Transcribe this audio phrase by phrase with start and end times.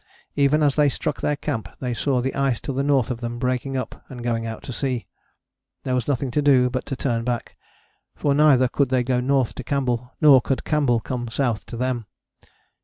[0.35, 3.37] Even as they struck their camp they saw the ice to the north of them
[3.37, 5.05] breaking up and going out to sea.
[5.83, 7.55] There was nothing to do but to turn back,
[8.15, 12.07] for neither could they go north to Campbell nor could Campbell come south to them.